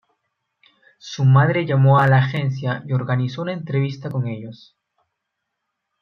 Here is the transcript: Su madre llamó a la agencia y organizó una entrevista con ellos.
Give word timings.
Su 0.97 1.25
madre 1.25 1.63
llamó 1.67 1.99
a 1.99 2.07
la 2.07 2.17
agencia 2.25 2.83
y 2.87 2.93
organizó 2.93 3.43
una 3.43 3.53
entrevista 3.53 4.09
con 4.09 4.27
ellos. 4.27 4.75